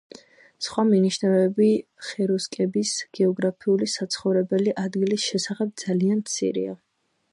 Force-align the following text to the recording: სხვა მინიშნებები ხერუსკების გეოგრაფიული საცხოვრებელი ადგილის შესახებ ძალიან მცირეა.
სხვა 0.67 0.83
მინიშნებები 0.91 1.67
ხერუსკების 2.07 2.93
გეოგრაფიული 3.19 3.91
საცხოვრებელი 3.97 4.75
ადგილის 4.87 5.27
შესახებ 5.29 5.77
ძალიან 5.85 6.25
მცირეა. 6.25 6.75